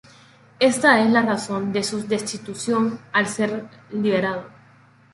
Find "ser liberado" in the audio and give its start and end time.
3.27-4.45